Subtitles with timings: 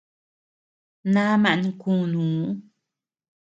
[1.13, 2.43] Naaman kunuu.